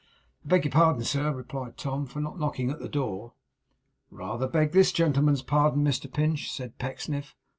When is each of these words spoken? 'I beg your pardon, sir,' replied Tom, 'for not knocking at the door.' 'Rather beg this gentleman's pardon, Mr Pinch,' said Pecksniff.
'I 0.43 0.47
beg 0.47 0.65
your 0.65 0.71
pardon, 0.71 1.03
sir,' 1.03 1.31
replied 1.31 1.77
Tom, 1.77 2.07
'for 2.07 2.21
not 2.21 2.39
knocking 2.39 2.71
at 2.71 2.79
the 2.79 2.89
door.' 2.89 3.33
'Rather 4.09 4.47
beg 4.47 4.71
this 4.71 4.91
gentleman's 4.91 5.43
pardon, 5.43 5.83
Mr 5.83 6.11
Pinch,' 6.11 6.51
said 6.51 6.79
Pecksniff. 6.79 7.35